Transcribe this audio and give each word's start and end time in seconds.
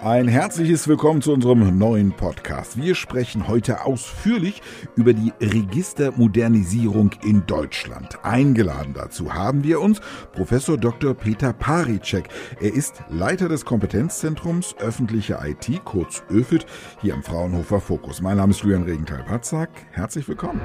Ein 0.00 0.28
herzliches 0.28 0.86
Willkommen 0.86 1.22
zu 1.22 1.32
unserem 1.32 1.76
neuen 1.76 2.12
Podcast. 2.12 2.80
Wir 2.80 2.94
sprechen 2.94 3.48
heute 3.48 3.84
ausführlich 3.84 4.62
über 4.96 5.12
die 5.12 5.32
Registermodernisierung 5.40 7.10
in 7.24 7.44
Deutschland. 7.46 8.24
Eingeladen 8.24 8.94
dazu 8.94 9.34
haben 9.34 9.64
wir 9.64 9.80
uns 9.80 10.00
Professor 10.32 10.78
Dr. 10.78 11.14
Peter 11.14 11.52
Paricek. 11.52 12.28
Er 12.60 12.72
ist 12.72 13.02
Leiter 13.10 13.48
des 13.48 13.64
Kompetenzzentrums 13.64 14.76
öffentliche 14.78 15.40
IT, 15.42 15.84
kurz 15.84 16.22
ÖFIT, 16.30 16.64
hier 17.00 17.14
am 17.14 17.22
Fraunhofer 17.22 17.80
Fokus. 17.80 18.22
Mein 18.22 18.36
Name 18.36 18.52
ist 18.52 18.62
Julian 18.62 18.84
Regenthal-Patzak. 18.84 19.70
Herzlich 19.90 20.28
willkommen. 20.28 20.60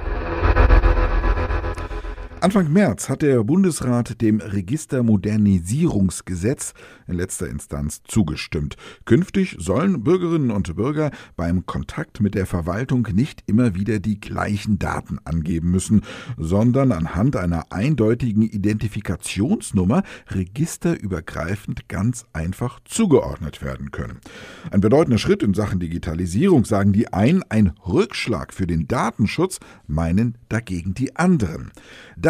Anfang 2.44 2.72
März 2.74 3.08
hat 3.08 3.22
der 3.22 3.42
Bundesrat 3.46 4.20
dem 4.22 4.42
Registermodernisierungsgesetz 4.42 6.74
in 7.08 7.16
letzter 7.16 7.48
Instanz 7.48 8.02
zugestimmt. 8.04 8.76
Künftig 9.06 9.56
sollen 9.60 10.04
Bürgerinnen 10.04 10.52
und 10.52 10.76
Bürger 10.76 11.12
beim 11.38 11.66
Kontakt 11.66 12.20
mit 12.20 12.36
der 12.36 12.46
Verwaltung 12.46 13.08
nicht 13.14 13.44
immer 13.46 13.76
wieder 13.76 14.00
die 14.00 14.20
gleichen 14.20 14.78
Daten 14.78 15.20
angeben 15.24 15.72
müssen, 15.72 16.02
sondern 16.38 16.92
anhand 16.92 17.38
einer 17.38 17.72
eindeutigen 17.72 18.42
Identifikationsnummer 18.42 20.04
registerübergreifend 20.28 21.88
ganz 21.88 22.26
einfach 22.34 22.82
zugeordnet 22.84 23.62
werden 23.62 23.92
können. 23.92 24.20
Ein 24.70 24.82
bedeutender 24.82 25.18
Schritt 25.18 25.44
in 25.44 25.54
Sachen 25.54 25.80
Digitalisierung, 25.80 26.66
sagen 26.66 26.92
die 26.92 27.14
einen, 27.14 27.42
ein 27.48 27.72
Rückschlag 27.88 28.54
für 28.54 28.68
den 28.68 28.90
Datenschutz, 28.90 29.62
meinen 29.88 30.38
dagegen 30.50 30.94
die 30.94 31.16
anderen. 31.16 31.72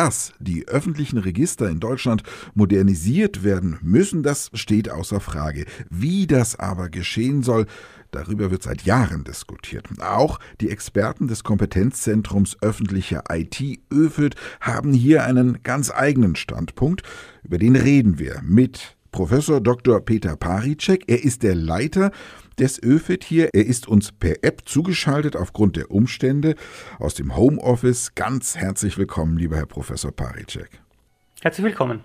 Dass 0.03 0.34
die 0.38 0.67
öffentlichen 0.67 1.17
Register 1.17 1.70
in 1.70 1.80
Deutschland 1.80 2.23
modernisiert 2.55 3.45
werden 3.45 3.79
müssen, 3.82 4.21
das 4.21 4.51
steht 4.54 4.90
außer 4.90 5.21
Frage. 5.21 5.63
Wie 5.90 6.27
das 6.27 6.60
aber 6.60 6.90
geschehen 6.90 7.41
soll, 7.41 7.68
Darüber 8.12 8.51
wird 8.51 8.62
seit 8.62 8.84
Jahren 8.84 9.23
diskutiert. 9.23 9.87
Auch 9.99 10.40
die 10.62 10.70
Experten 10.70 11.27
des 11.27 11.43
Kompetenzzentrums 11.43 12.57
öffentliche 12.62 13.23
IT 13.32 13.60
ÖFIT 13.91 14.35
haben 14.60 14.93
hier 14.93 15.23
einen 15.23 15.63
ganz 15.63 15.90
eigenen 15.90 16.35
Standpunkt. 16.35 17.01
Über 17.43 17.57
den 17.57 17.76
reden 17.76 18.20
wir 18.20 18.41
mit 18.43 18.95
Professor 19.12 19.62
Dr. 19.62 20.01
Peter 20.01 20.35
Paricek. 20.35 21.05
Er 21.07 21.23
ist 21.23 21.41
der 21.41 21.55
Leiter 21.55 22.12
des 22.59 22.82
ÖFIT 22.82 23.23
hier. 23.23 23.49
Er 23.54 23.65
ist 23.65 23.87
uns 23.87 24.12
per 24.12 24.43
App 24.43 24.62
zugeschaltet 24.65 25.35
aufgrund 25.35 25.76
der 25.76 25.91
Umstände 25.91 26.55
aus 26.99 27.13
dem 27.15 27.35
Homeoffice. 27.35 28.15
Ganz 28.15 28.55
herzlich 28.55 28.98
willkommen, 28.98 29.37
lieber 29.37 29.57
Herr 29.57 29.65
Professor 29.65 30.12
Paricek. 30.12 30.82
Herzlich 31.41 31.65
willkommen. 31.65 32.01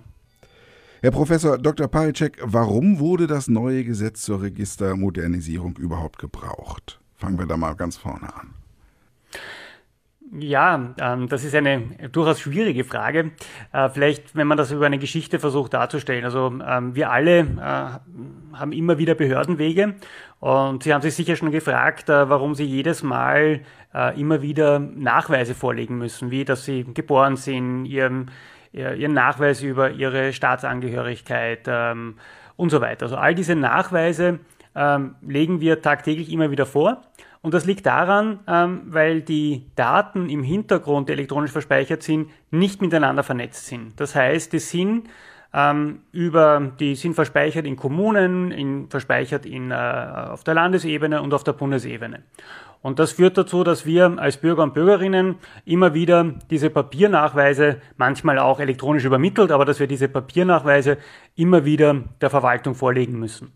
Herr 1.01 1.13
Professor 1.13 1.59
Dr. 1.59 1.87
Paricek, 1.87 2.39
warum 2.43 2.99
wurde 2.99 3.29
das 3.29 3.47
neue 3.47 3.85
Gesetz 3.85 4.23
zur 4.23 4.43
Registermodernisierung 4.43 5.77
überhaupt 5.77 6.19
gebraucht? 6.19 7.01
Fangen 7.15 7.39
wir 7.39 7.47
da 7.47 7.57
mal 7.57 7.75
ganz 7.75 7.97
vorne 7.97 8.35
an. 8.35 8.55
Ja, 10.37 10.95
ähm, 10.99 11.29
das 11.29 11.45
ist 11.45 11.55
eine 11.55 11.83
durchaus 12.13 12.41
schwierige 12.41 12.85
Frage. 12.85 13.31
Äh, 13.73 13.89
vielleicht, 13.89 14.37
wenn 14.37 14.47
man 14.47 14.59
das 14.59 14.71
über 14.73 14.87
eine 14.87 14.99
Geschichte 14.99 15.39
versucht 15.39 15.73
darzustellen. 15.73 16.25
Also 16.25 16.53
ähm, 16.67 16.95
wir 16.95 17.11
alle 17.11 17.39
äh, 17.39 18.48
haben 18.55 18.73
immer 18.73 18.99
wieder 18.99 19.15
Behördenwege 19.15 19.95
und 20.41 20.83
Sie 20.83 20.93
haben 20.93 21.03
sich 21.03 21.15
sicher 21.15 21.37
schon 21.37 21.51
gefragt, 21.51 22.09
äh, 22.09 22.29
warum 22.29 22.55
Sie 22.55 22.65
jedes 22.65 23.03
Mal 23.03 23.61
äh, 23.95 24.21
immer 24.21 24.43
wieder 24.43 24.79
Nachweise 24.79 25.55
vorlegen 25.55 25.99
müssen, 25.99 26.31
wie 26.31 26.45
dass 26.45 26.65
Sie 26.65 26.85
geboren 26.95 27.37
sind, 27.37 27.85
Ihren, 27.87 28.31
Ihren 28.73 29.15
Nachweis 29.15 29.63
über 29.63 29.91
Ihre 29.91 30.33
Staatsangehörigkeit 30.33 31.63
ähm, 31.67 32.17
und 32.57 32.71
so 32.71 32.81
weiter. 32.81 33.07
Also 33.07 33.17
all 33.17 33.35
diese 33.35 33.57
Nachweise 33.57 34.41
ähm, 34.75 35.17
legen 35.23 35.61
wir 35.61 35.83
tagtäglich 35.83 36.31
immer 36.31 36.51
wieder 36.51 36.67
vor. 36.67 37.03
Und 37.41 37.55
das 37.55 37.67
liegt 37.67 37.87
daran, 37.87 38.41
ähm, 38.49 38.83
weil 38.87 39.23
die 39.23 39.71
Daten 39.77 40.29
im 40.29 40.43
Hintergrund, 40.43 41.09
die 41.09 41.13
elektronisch 41.13 41.53
verspeichert 41.53 42.03
sind, 42.03 42.31
nicht 42.51 42.83
miteinander 42.83 43.23
vernetzt 43.23 43.67
sind. 43.67 43.99
Das 44.01 44.15
heißt, 44.15 44.53
die 44.53 44.59
sind 44.59 45.09
ähm, 45.53 46.01
über, 46.13 46.73
die 46.79 46.95
sind 46.95 47.15
verspeichert 47.15 47.67
in 47.67 47.77
Kommunen, 47.77 48.51
in, 48.51 48.91
verspeichert 48.91 49.47
in, 49.47 49.71
äh, 49.71 49.75
auf 49.75 50.45
der 50.45 50.55
Landesebene 50.55 51.23
und 51.23 51.33
auf 51.33 51.45
der 51.45 51.53
Bundesebene. 51.53 52.23
Und 52.81 52.99
das 52.99 53.13
führt 53.13 53.37
dazu, 53.37 53.65
dass 53.65 53.87
wir 53.87 54.19
als 54.19 54.37
Bürger 54.37 54.63
und 54.63 54.75
Bürgerinnen 54.75 55.37
immer 55.65 55.95
wieder 55.95 56.35
diese 56.51 56.71
Papiernachweise, 56.71 57.81
manchmal 57.97 58.39
auch 58.39 58.61
elektronisch 58.61 59.05
übermittelt, 59.05 59.51
aber 59.51 59.65
dass 59.65 59.81
wir 59.81 59.89
diese 59.89 60.09
Papiernachweise 60.09 60.99
immer 61.35 61.65
wieder 61.65 62.05
der 62.21 62.31
Verwaltung 62.31 62.75
vorlegen 62.75 63.19
müssen. 63.19 63.53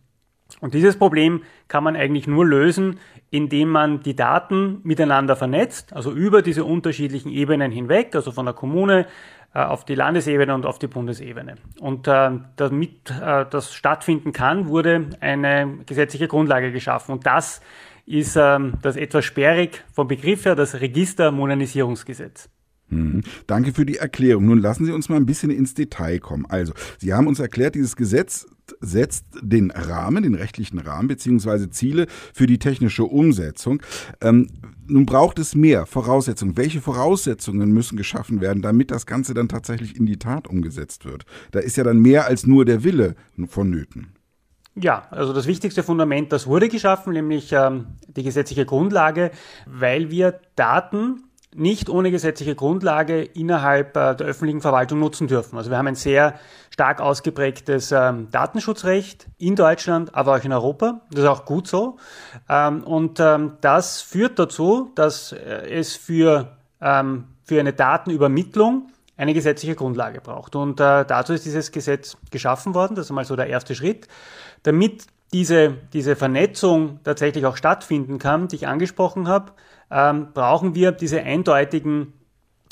Und 0.61 0.75
dieses 0.75 0.99
Problem 0.99 1.43
kann 1.69 1.85
man 1.85 1.97
eigentlich 1.97 2.27
nur 2.27 2.45
lösen, 2.45 2.99
indem 3.31 3.71
man 3.71 4.03
die 4.03 4.17
Daten 4.17 4.81
miteinander 4.83 5.37
vernetzt, 5.37 5.95
also 5.95 6.13
über 6.13 6.43
diese 6.43 6.65
unterschiedlichen 6.65 7.31
Ebenen 7.31 7.73
hinweg, 7.73 8.15
also 8.15 8.33
von 8.33 8.45
der 8.45 8.55
Kommune 8.55 9.07
auf 9.59 9.85
die 9.85 9.95
Landesebene 9.95 10.55
und 10.55 10.67
auf 10.67 10.79
die 10.79 10.87
Bundesebene. 10.87 11.57
Und 11.79 12.09
äh, 12.09 12.31
damit 12.57 13.11
äh, 13.11 13.45
das 13.51 13.75
stattfinden 13.75 14.33
kann, 14.33 14.69
wurde 14.69 15.11
eine 15.21 15.79
gesetzliche 15.87 16.29
Grundlage 16.29 16.73
geschaffen. 16.73 17.13
Und 17.13 17.27
das 17.27 17.61
ist 18.07 18.37
ähm, 18.37 18.75
das 18.83 18.97
etwas 18.97 19.25
sperrig 19.25 19.85
vom 19.93 20.09
Begriff 20.09 20.45
her, 20.45 20.55
das 20.55 20.81
Registermodernisierungsgesetz. 20.81 22.49
Mhm. 22.89 23.23
Danke 23.47 23.73
für 23.73 23.87
die 23.87 23.97
Erklärung. 23.97 24.47
Nun 24.47 24.59
lassen 24.59 24.85
Sie 24.85 24.93
uns 24.93 25.09
mal 25.09 25.17
ein 25.17 25.27
bisschen 25.27 25.51
ins 25.51 25.75
Detail 25.75 26.19
kommen. 26.19 26.47
Also, 26.49 26.73
Sie 26.99 27.13
haben 27.13 27.27
uns 27.27 27.41
erklärt, 27.41 27.75
dieses 27.75 27.97
Gesetz 27.97 28.47
setzt 28.81 29.25
den 29.41 29.71
Rahmen, 29.71 30.23
den 30.23 30.35
rechtlichen 30.35 30.79
Rahmen 30.79 31.09
beziehungsweise 31.09 31.71
Ziele 31.71 32.07
für 32.33 32.47
die 32.47 32.59
technische 32.59 33.05
Umsetzung. 33.05 33.83
Ähm, 34.21 34.49
nun 34.87 35.07
braucht 35.07 35.39
es 35.39 35.55
mehr 35.55 35.87
Voraussetzungen. 35.87 36.57
Welche 36.57 36.81
Voraussetzungen 36.81 37.73
müssen 37.73 37.97
geschaffen 37.97 38.41
werden, 38.41 38.63
damit 38.63 38.91
das 38.91 39.07
Ganze 39.07 39.35
dann 39.35 39.49
tatsächlich 39.49 39.97
in 39.97 40.07
die 40.07 40.19
Tat 40.19 40.49
umgesetzt 40.49 41.05
wird? 41.05 41.25
Da 41.53 41.61
ist 41.61 41.77
ja 41.77 41.85
dann 41.85 42.01
mehr 42.01 42.27
als 42.27 42.47
nur 42.47 42.65
der 42.65 42.85
Wille 42.85 43.15
vonnöten. 43.47 44.13
Ja, 44.75 45.07
also 45.11 45.35
das 45.35 45.47
wichtigste 45.47 45.83
Fundament, 45.83 46.33
das 46.33 46.47
wurde 46.47 46.69
geschaffen, 46.69 47.13
nämlich 47.13 47.53
ähm, 47.53 47.87
die 48.07 48.23
gesetzliche 48.23 48.65
Grundlage, 48.65 49.31
weil 49.67 50.11
wir 50.11 50.41
Daten 50.57 51.25
nicht 51.55 51.89
ohne 51.89 52.11
gesetzliche 52.11 52.55
Grundlage 52.55 53.23
innerhalb 53.23 53.97
äh, 53.97 54.15
der 54.15 54.27
öffentlichen 54.27 54.61
Verwaltung 54.61 54.99
nutzen 54.99 55.29
dürfen. 55.29 55.57
Also 55.57 55.71
wir 55.71 55.79
haben 55.79 55.89
ein 55.89 55.95
sehr 55.95 56.35
stark 56.71 57.01
ausgeprägtes 57.01 57.93
ähm, 57.93 58.29
Datenschutzrecht 58.31 59.27
in 59.39 59.57
Deutschland, 59.57 60.15
aber 60.15 60.37
auch 60.37 60.45
in 60.45 60.53
Europa. 60.53 61.03
Das 61.11 61.21
ist 61.21 61.29
auch 61.29 61.45
gut 61.45 61.69
so. 61.69 61.97
Ähm, 62.49 62.83
und 62.85 63.21
ähm, 63.21 63.53
das 63.61 64.01
führt 64.01 64.39
dazu, 64.39 64.91
dass 64.95 65.33
äh, 65.33 65.69
es 65.71 65.95
für, 65.95 66.57
für 66.81 67.61
eine 67.61 67.73
Datenübermittlung 67.73 68.89
eine 69.17 69.35
gesetzliche 69.35 69.77
Grundlage 69.77 70.21
braucht. 70.21 70.57
Und 70.57 70.81
äh, 70.81 71.05
dazu 71.05 71.33
ist 71.33 71.45
dieses 71.45 71.71
Gesetz 71.71 72.17
geschaffen 72.33 72.75
worden. 72.75 72.97
Das 72.97 73.07
ist 73.07 73.13
mal 73.13 73.25
so 73.25 73.37
der 73.37 73.47
erste 73.47 73.77
Schritt. 73.77 74.09
Damit 74.65 75.07
diese, 75.33 75.75
diese 75.93 76.17
Vernetzung 76.17 77.01
tatsächlich 77.05 77.47
auch 77.47 77.57
stattfinden 77.57 78.19
kann, 78.19 78.49
die 78.49 78.57
ich 78.57 78.67
angesprochen 78.67 79.29
habe, 79.29 79.53
ähm, 79.93 80.29
brauchen 80.33 80.75
wir 80.75 80.93
diese 80.93 81.23
eindeutigen, 81.23 82.15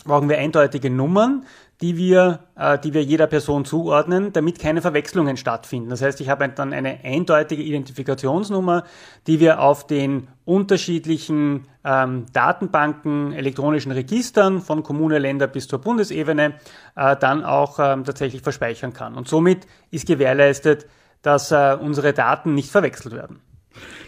brauchen 0.05 0.29
wir 0.29 0.39
eindeutige 0.39 0.91
Nummern, 0.91 1.45
die 1.81 1.97
wir, 1.97 2.41
äh, 2.57 2.79
die 2.79 2.93
wir 2.95 3.03
jeder 3.03 3.27
Person 3.27 3.65
zuordnen, 3.65 4.33
damit 4.33 4.59
keine 4.59 4.83
Verwechslungen 4.83 5.37
stattfinden. 5.37 5.91
Das 5.91 6.03
heißt, 6.03 6.21
ich 6.21 6.29
habe 6.29 6.49
dann 6.49 6.73
eine 6.73 7.01
eindeutige 7.05 7.63
Identifikationsnummer, 7.63 8.85
die 9.27 9.41
wir 9.41 9.61
auf 9.61 9.87
den 9.87 10.29
unterschiedlichen 10.45 11.67
ähm, 11.85 12.27
Datenbanken, 12.33 13.33
elektronischen 13.33 13.93
Registern 13.93 14.61
von 14.61 14.83
Kommune, 14.83 15.19
Länder 15.19 15.47
bis 15.47 15.69
zur 15.69 15.81
Bundesebene 15.81 16.55
äh, 16.97 17.17
dann 17.17 17.45
auch 17.45 17.79
ähm, 17.79 18.05
tatsächlich 18.05 18.43
verspeichern 18.43 18.93
kann. 18.93 19.15
Und 19.15 19.29
somit 19.29 19.67
ist 19.91 20.07
gewährleistet, 20.07 20.87
dass 21.23 21.51
äh, 21.51 21.77
unsere 21.81 22.13
Daten 22.13 22.55
nicht 22.55 22.71
verwechselt 22.71 23.15
werden. 23.15 23.41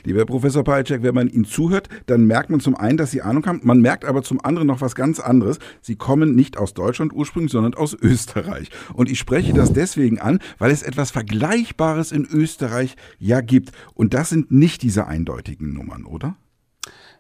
Lieber 0.05 0.21
Herr 0.21 0.27
Professor 0.27 0.65
Pajacek, 0.65 1.03
wenn 1.03 1.15
man 1.15 1.29
Ihnen 1.29 1.45
zuhört, 1.45 1.89
dann 2.07 2.25
merkt 2.25 2.51
man 2.51 2.61
zum 2.61 2.75
einen, 2.75 2.97
dass 2.97 3.11
Sie 3.11 3.23
Ahnung 3.23 3.47
haben, 3.47 3.61
man 3.63 3.81
merkt 3.81 4.05
aber 4.05 4.23
zum 4.23 4.45
anderen 4.45 4.67
noch 4.67 4.81
was 4.81 4.95
ganz 4.95 5.21
anderes. 5.21 5.59
Sie 5.81 5.97
kommen 5.97 6.35
nicht 6.35 6.57
aus 6.57 6.75
Deutschland 6.75 7.13
ursprünglich, 7.13 7.53
sondern 7.53 7.75
aus 7.75 7.95
Österreich. 7.95 8.71
Und 8.95 9.11
ich 9.11 9.19
spreche 9.19 9.53
das 9.53 9.73
deswegen 9.73 10.21
an, 10.21 10.41
weil 10.59 10.71
es 10.71 10.83
etwas 10.83 11.11
Vergleichbares 11.11 12.13
in 12.13 12.27
Österreich 12.27 12.97
ja 13.19 13.41
gibt. 13.41 13.73
Und 13.95 14.15
das 14.15 14.31
sind 14.31 14.51
nicht 14.51 14.83
diese 14.83 15.07
eindeutigen 15.07 15.73
Nummern, 15.73 16.05
oder? 16.05 16.37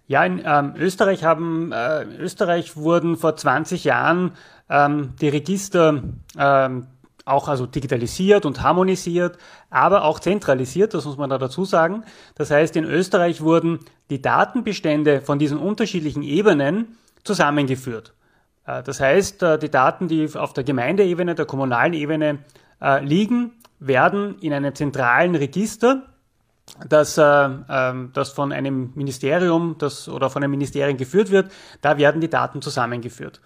Ja, 0.08 0.24
in 0.24 0.42
ähm, 0.44 0.74
Österreich 0.76 1.24
haben 1.24 1.72
äh, 1.72 2.04
Österreich 2.18 2.76
wurden 2.76 3.16
vor 3.16 3.36
20 3.36 3.84
Jahren 3.84 4.32
ähm, 4.68 5.14
die 5.20 5.28
Register 5.28 6.02
ähm, 6.36 6.86
auch 7.24 7.48
also 7.48 7.66
digitalisiert 7.66 8.46
und 8.46 8.62
harmonisiert, 8.62 9.38
aber 9.70 10.04
auch 10.04 10.18
zentralisiert, 10.18 10.94
das 10.94 11.04
muss 11.04 11.16
man 11.16 11.30
da 11.30 11.38
dazu 11.38 11.64
sagen. 11.64 12.04
Das 12.34 12.50
heißt, 12.50 12.76
in 12.76 12.84
Österreich 12.84 13.40
wurden 13.40 13.80
die 14.10 14.20
Datenbestände 14.20 15.20
von 15.20 15.38
diesen 15.38 15.58
unterschiedlichen 15.58 16.22
Ebenen 16.22 16.96
zusammengeführt. 17.24 18.14
Äh, 18.66 18.82
das 18.82 19.00
heißt, 19.00 19.42
äh, 19.42 19.58
die 19.58 19.70
Daten, 19.70 20.08
die 20.08 20.28
auf 20.34 20.52
der 20.52 20.64
Gemeindeebene, 20.64 21.34
der 21.34 21.46
kommunalen 21.46 21.94
Ebene 21.94 22.38
äh, 22.80 23.04
liegen, 23.04 23.52
werden 23.78 24.38
in 24.40 24.52
einem 24.52 24.74
zentralen 24.74 25.34
Register, 25.34 26.02
das, 26.88 27.18
ähm, 27.18 28.10
das 28.12 28.30
von 28.30 28.52
einem 28.52 28.92
Ministerium 28.94 29.76
das, 29.78 30.08
oder 30.08 30.30
von 30.30 30.42
einem 30.42 30.52
Ministerien 30.52 30.96
geführt 30.96 31.30
wird, 31.30 31.50
da 31.80 31.98
werden 31.98 32.20
die 32.20 32.30
Daten 32.30 32.62
zusammengeführt. 32.62 33.40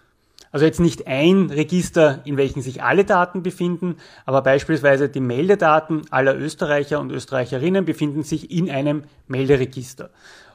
Also 0.57 0.65
jetzt 0.65 0.81
nicht 0.81 1.07
ein 1.07 1.51
Register, 1.51 2.21
in 2.25 2.39
welchem 2.39 2.63
sich 2.63 2.83
alle 2.83 3.05
Daten 3.05 3.43
befinden, 3.43 3.97
aber 4.25 4.41
beispielsweise 4.41 5.11
die 5.11 5.21
Meldedaten 5.21 6.05
aller 6.09 6.35
Österreicher 6.35 6.99
und 6.99 7.13
Österreicherinnen 7.13 7.85
befinden 7.85 8.23
sich 8.23 8.51
in 8.51 8.71
einem 8.71 9.03
Melderegister. 9.29 10.09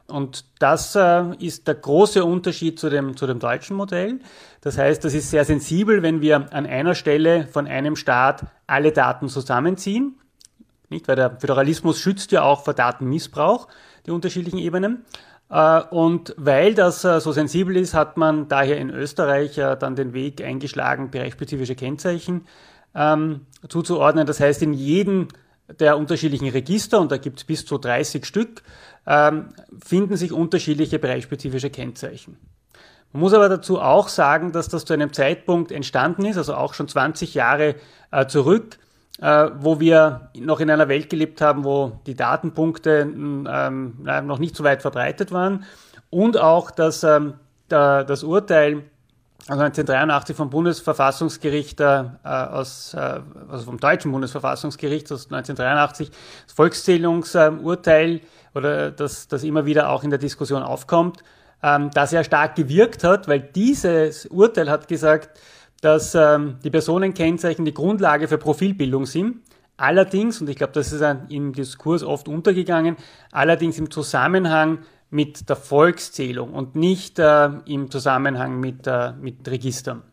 Und 0.07 0.45
das 0.57 0.95
äh, 0.95 1.36
ist 1.38 1.68
der 1.68 1.75
große 1.75 2.25
Unterschied 2.25 2.80
zu 2.80 2.89
dem, 2.89 3.15
zu 3.15 3.27
dem 3.27 3.38
deutschen 3.38 3.77
Modell. 3.77 4.21
Das 4.62 4.80
heißt, 4.80 5.06
das 5.06 5.13
ist 5.13 5.30
sehr 5.30 5.45
sensibel, 5.45 6.01
wenn 6.01 6.19
wir 6.19 6.51
an 6.51 6.65
einer 6.65 6.95
Stelle 6.95 7.45
von 7.45 7.68
einem 7.68 7.95
Staat 7.95 8.48
alle 8.65 8.94
Daten 8.94 9.30
zusammenziehen. 9.30 10.15
Nicht, 10.89 11.07
weil 11.07 11.15
der 11.15 11.38
Föderalismus 11.39 12.00
schützt 12.00 12.31
ja 12.31 12.42
auch 12.42 12.63
vor 12.63 12.74
Datenmissbrauch, 12.74 13.68
die 14.07 14.12
unterschiedlichen 14.12 14.57
Ebenen. 14.57 15.06
Äh, 15.51 15.81
und 15.89 16.33
weil 16.38 16.74
das 16.74 17.03
äh, 17.03 17.19
so 17.19 17.31
sensibel 17.31 17.75
ist, 17.75 17.94
hat 17.94 18.18
man 18.18 18.48
daher 18.48 18.77
in 18.77 18.89
Österreich 18.89 19.57
äh, 19.57 19.75
dann 19.75 19.95
den 19.95 20.13
Weg 20.13 20.42
eingeschlagen, 20.42 21.12
bereichsspezifische 21.12 21.75
Kennzeichen 21.75 22.48
ähm, 22.95 23.42
zuzuordnen. 23.68 24.25
Das 24.25 24.39
heißt, 24.39 24.62
in 24.62 24.74
jedem 24.74 25.27
der 25.80 25.98
unterschiedlichen 25.98 26.50
Register, 26.50 27.00
und 27.00 27.12
da 27.12 27.18
gibt 27.18 27.39
es 27.39 27.44
bis 27.44 27.65
zu 27.65 27.77
30 27.77 28.25
Stück, 28.25 28.63
ähm, 29.06 29.50
finden 29.83 30.15
sich 30.15 30.31
unterschiedliche 30.31 31.00
bereichsspezifische 31.00 31.69
Kennzeichen. 31.69 32.38
Man 33.13 33.21
muss 33.21 33.33
aber 33.33 33.50
dazu 33.50 33.81
auch 33.81 34.07
sagen, 34.07 34.53
dass 34.53 34.69
das 34.69 34.86
zu 34.86 34.94
einem 34.94 35.12
Zeitpunkt 35.12 35.71
entstanden 35.71 36.24
ist, 36.25 36.38
also 36.38 36.56
auch 36.56 36.74
schon 36.74 36.88
20 36.88 37.33
Jahre 37.33 37.75
zurück, 38.30 38.77
wo 39.22 39.80
wir 39.80 40.32
noch 40.36 40.60
in 40.62 40.72
einer 40.72 40.88
Welt 40.88 41.10
gelebt 41.10 41.42
haben, 41.42 41.64
wo 41.64 42.00
die 42.08 42.16
Datenpunkte 42.16 43.02
ähm, 43.02 43.98
noch 44.04 44.40
nicht 44.40 44.56
so 44.56 44.64
weit 44.64 44.82
verbreitet 44.82 45.32
waren. 45.32 45.64
Und 46.10 46.40
auch, 46.40 46.72
dass 46.72 47.04
ähm, 47.04 47.36
der, 47.70 48.04
das 48.04 48.24
Urteil 48.24 48.84
also 49.48 49.64
1983 49.64 50.36
vom 50.36 50.50
Bundesverfassungsgericht 50.52 51.80
äh, 51.80 52.04
aus, 52.24 52.94
äh, 52.94 53.22
also 53.50 53.66
vom 53.66 53.80
deutschen 53.80 54.12
Bundesverfassungsgericht 54.12 55.12
aus 55.12 55.26
1983, 55.26 56.12
das 56.46 56.54
Volkszählungsurteil 56.54 58.22
oder 58.54 58.92
das, 58.92 59.28
das 59.28 59.44
immer 59.44 59.66
wieder 59.66 59.90
auch 59.90 60.04
in 60.04 60.12
der 60.12 60.20
Diskussion 60.20 60.62
aufkommt, 60.62 61.24
ähm, 61.64 61.90
da 61.92 62.06
sehr 62.06 62.24
stark 62.24 62.56
gewirkt 62.56 63.04
hat, 63.04 63.28
weil 63.28 63.40
dieses 63.40 64.28
Urteil 64.28 64.70
hat 64.70 64.88
gesagt, 64.88 65.40
dass 65.81 66.16
ähm, 66.16 66.57
die 66.63 66.69
Personenkennzeichen 66.69 67.66
die 67.66 67.74
Grundlage 67.74 68.28
für 68.28 68.38
Profilbildung 68.38 69.06
sind. 69.06 69.42
Allerdings, 69.78 70.39
und 70.39 70.50
ich 70.50 70.56
glaube, 70.56 70.74
das 70.74 70.94
ist 70.94 71.04
im 71.30 71.54
Diskurs 71.54 72.04
oft 72.04 72.28
untergegangen, 72.28 72.98
allerdings 73.31 73.80
im 73.80 73.89
Zusammenhang 73.89 74.80
mit 75.10 75.50
der 75.50 75.56
Volkszählung 75.56 76.54
und 76.54 76.75
nicht 76.75 77.19
äh, 77.19 77.50
im 77.66 77.89
Zusammenhang 77.89 78.60
mit, 78.60 78.86
äh, 78.86 79.12
mit 79.19 79.48
Registern. 79.50 80.04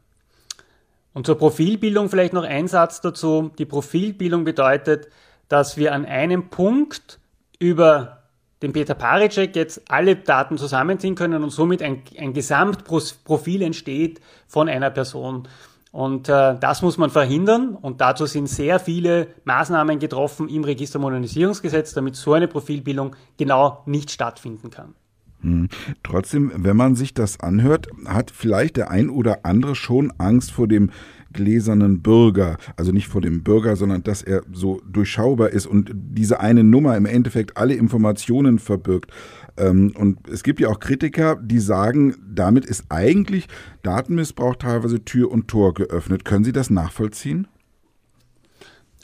Und 1.13 1.27
zur 1.27 1.39
Profilbildung 1.39 2.09
vielleicht 2.09 2.33
noch 2.33 2.45
ein 2.45 2.67
Satz 2.67 3.01
dazu. 3.01 3.51
Die 3.59 3.65
Profilbildung 3.65 4.45
bedeutet, 4.45 5.09
dass 5.49 5.77
wir 5.77 5.93
an 5.93 6.05
einem 6.05 6.49
Punkt 6.49 7.19
über 7.59 8.18
den 8.63 8.73
Peter 8.73 8.95
Paricek 8.95 9.55
jetzt 9.55 9.83
alle 9.89 10.17
Daten 10.17 10.59
zusammenziehen 10.59 11.15
können 11.15 11.43
und 11.43 11.51
somit 11.51 11.83
ein, 11.83 12.03
ein 12.19 12.33
Gesamtprofil 12.33 13.63
entsteht 13.63 14.21
von 14.47 14.69
einer 14.69 14.91
Person. 14.91 15.49
Und 15.91 16.29
äh, 16.29 16.57
das 16.59 16.83
muss 16.83 16.99
man 16.99 17.11
verhindern 17.11 17.75
und 17.75 18.01
dazu 18.01 18.27
sind 18.27 18.49
sehr 18.49 18.79
viele 18.79 19.29
Maßnahmen 19.45 19.99
getroffen 19.99 20.49
im 20.49 20.65
Registermodernisierungsgesetz, 20.65 21.95
damit 21.95 22.17
so 22.17 22.35
eine 22.35 22.47
Profilbildung 22.47 23.17
genau 23.39 23.83
nicht 23.87 24.11
stattfinden 24.11 24.71
kann. 24.71 24.95
Hm. 25.41 25.69
Trotzdem, 26.03 26.51
wenn 26.55 26.77
man 26.77 26.97
sich 26.97 27.15
das 27.15 27.41
anhört, 27.41 27.87
hat 28.07 28.31
vielleicht 28.31 28.77
der 28.77 28.91
ein 28.91 29.09
oder 29.09 29.45
andere 29.45 29.75
schon 29.75 30.13
Angst 30.19 30.51
vor 30.51 30.67
dem 30.67 30.91
gläsernen 31.33 32.03
Bürger. 32.03 32.57
Also 32.77 32.93
nicht 32.93 33.09
vor 33.09 33.21
dem 33.21 33.43
Bürger, 33.43 33.77
sondern 33.77 34.03
dass 34.03 34.23
er 34.23 34.43
so 34.53 34.81
durchschaubar 34.91 35.51
ist 35.51 35.67
und 35.67 35.91
diese 35.95 36.41
eine 36.41 36.65
Nummer 36.65 36.97
im 36.97 37.07
Endeffekt 37.07 37.57
alle 37.57 37.75
Informationen 37.75 38.59
verbirgt. 38.59 39.13
Ähm, 39.57 39.93
und 39.97 40.29
es 40.29 40.43
gibt 40.43 40.61
ja 40.61 40.69
auch 40.69 40.81
Kritiker, 40.81 41.37
die 41.37 41.61
sagen, 41.61 42.17
damit 42.27 42.65
ist 42.65 42.87
eigentlich 42.89 43.47
Datenmissbrauch 43.83 44.57
teilweise 44.57 45.05
Tür 45.05 45.31
und 45.31 45.49
Tor 45.49 45.75
geöffnet. 45.75 46.25
Können 46.25 46.45
Sie 46.45 46.53
das 46.53 46.71
nachvollziehen? 46.71 47.47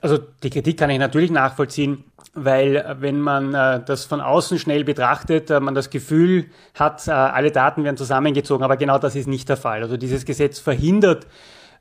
Also 0.01 0.19
die 0.43 0.51
Kritik 0.51 0.77
kann 0.77 0.91
ich 0.91 0.99
natürlich 0.99 1.31
nachvollziehen, 1.31 2.05
weil 2.35 2.77
äh, 2.77 2.97
wenn 3.01 3.21
man 3.21 3.55
äh, 3.55 3.81
das 3.85 4.05
von 4.05 4.21
außen 4.21 4.59
schnell 4.59 4.85
betrachtet, 4.85 5.51
äh, 5.51 5.61
man 5.61 5.75
das 5.75 5.91
Gefühl 5.91 6.47
hat, 6.75 7.09
äh, 7.09 7.13
alle 7.13 7.51
Daten 7.51 7.85
werden 7.85 7.97
zusammengezogen, 7.97 8.65
aber 8.65 8.77
genau 8.77 8.99
das 8.99 9.17
ist 9.17 9.29
nicht 9.29 9.49
der 9.49 9.57
Fall. 9.57 9.83
Also 9.83 9.97
dieses 9.97 10.25
Gesetz 10.25 10.59
verhindert, 10.59 11.27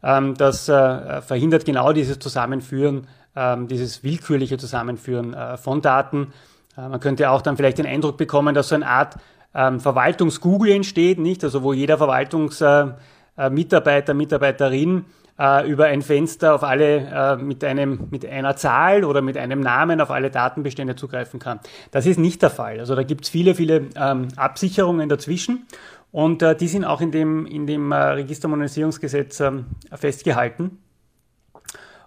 ähm, 0.03 0.35
das 0.35 0.69
äh, 0.69 1.21
verhindert 1.21 1.65
genau 1.65 1.93
dieses 1.93 2.19
Zusammenführen, 2.19 3.07
ähm, 3.35 3.67
dieses 3.67 4.03
willkürliche 4.03 4.57
Zusammenführen 4.57 5.33
äh, 5.33 5.57
von 5.57 5.81
Daten. 5.81 6.33
Man 6.75 6.99
könnte 6.99 7.29
auch 7.29 7.43
dann 7.43 7.55
vielleicht 7.55 7.77
den 7.77 7.85
Eindruck 7.85 8.17
bekommen, 8.17 8.55
dass 8.55 8.69
so 8.69 8.75
eine 8.75 8.87
Art 8.87 9.17
ähm, 9.53 9.79
Verwaltungs-Google 9.79 10.71
entsteht, 10.71 11.19
nicht? 11.19 11.43
Also 11.43 11.61
wo 11.61 11.71
jeder 11.71 11.99
Verwaltungsmitarbeiter, 11.99 14.13
Mitarbeiterin 14.15 15.05
äh, 15.39 15.69
über 15.69 15.85
ein 15.85 16.01
Fenster 16.01 16.55
auf 16.55 16.63
alle 16.63 16.97
äh, 16.97 17.35
mit 17.37 17.63
einem 17.63 18.07
mit 18.11 18.25
einer 18.25 18.55
Zahl 18.55 19.03
oder 19.03 19.21
mit 19.21 19.37
einem 19.37 19.59
Namen 19.59 20.01
auf 20.01 20.11
alle 20.11 20.29
Datenbestände 20.29 20.95
zugreifen 20.95 21.39
kann. 21.39 21.59
Das 21.91 22.05
ist 22.05 22.19
nicht 22.19 22.41
der 22.41 22.49
Fall. 22.49 22.79
Also 22.79 22.95
da 22.95 23.03
gibt 23.03 23.25
es 23.25 23.29
viele, 23.29 23.55
viele 23.55 23.89
ähm, 23.95 24.27
Absicherungen 24.35 25.09
dazwischen 25.09 25.67
und 26.11 26.41
äh, 26.41 26.55
die 26.55 26.67
sind 26.67 26.85
auch 26.85 27.01
in 27.01 27.11
dem 27.11 27.45
in 27.45 27.67
dem 27.67 27.91
äh, 27.91 27.95
Registermodernisierungsgesetz 27.95 29.39
ähm, 29.39 29.65
festgehalten. 29.93 30.79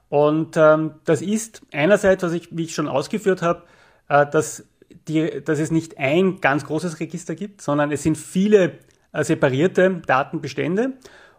Und 0.08 0.56
ähm, 0.56 0.94
das 1.04 1.20
ist 1.20 1.62
einerseits, 1.72 2.22
was 2.22 2.32
ich, 2.32 2.56
wie 2.56 2.64
ich 2.64 2.74
schon 2.74 2.88
ausgeführt 2.88 3.42
habe, 3.42 3.64
äh, 4.08 4.26
dass, 4.26 4.64
dass 5.44 5.58
es 5.58 5.70
nicht 5.70 5.98
ein 5.98 6.40
ganz 6.40 6.64
großes 6.64 7.00
Register 7.00 7.34
gibt, 7.34 7.60
sondern 7.60 7.90
es 7.90 8.02
sind 8.02 8.16
viele 8.16 8.78
äh, 9.12 9.24
separierte 9.24 10.02
Datenbestände 10.06 10.92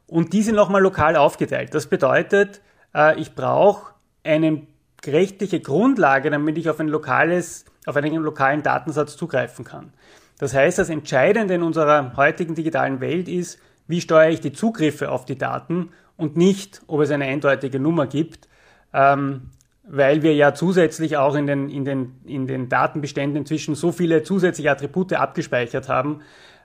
und 0.08 0.34
diese 0.34 0.54
nochmal 0.54 0.82
lokal 0.82 1.16
aufgeteilt. 1.16 1.74
Das 1.74 1.88
bedeutet, 1.88 2.62
äh, 2.96 3.20
ich 3.20 3.36
brauche 3.36 3.94
eine 4.24 4.64
rechtliche 5.06 5.60
Grundlage, 5.60 6.30
damit 6.30 6.58
ich 6.58 6.70
auf 6.70 6.80
ein 6.80 6.88
lokales, 6.88 7.66
auf 7.86 7.96
einen 7.96 8.16
lokalen 8.16 8.64
Datensatz 8.64 9.16
zugreifen 9.16 9.64
kann. 9.64 9.94
Das 10.40 10.54
heißt, 10.54 10.78
das 10.80 10.90
Entscheidende 10.90 11.56
in 11.56 11.64
unserer 11.64 12.16
heutigen 12.16 12.56
digitalen 12.56 13.02
Welt 13.02 13.28
ist, 13.28 13.60
wie 13.88 14.02
steuere 14.02 14.30
ich 14.30 14.42
die 14.42 14.54
Zugriffe 14.54 15.12
auf 15.12 15.26
die 15.26 15.38
Daten 15.38 15.90
und 16.16 16.36
nicht, 16.36 16.82
ob 16.88 17.02
es 17.02 17.12
eine 17.12 17.26
eindeutige 17.26 17.80
Nummer 17.80 18.08
gibt. 18.08 18.48
Ähm, 18.94 19.52
weil 19.90 20.22
wir 20.22 20.36
ja 20.36 20.54
zusätzlich 20.54 21.18
auch 21.18 21.36
in 21.36 21.48
den, 21.48 21.70
in 21.70 21.86
den, 21.86 22.16
in 22.26 22.46
den 22.46 22.70
Datenbeständen 22.70 23.38
inzwischen 23.38 23.74
so 23.74 23.92
viele 23.92 24.22
zusätzliche 24.24 24.72
Attribute 24.72 25.14
abgespeichert 25.14 25.88
haben, 25.88 26.22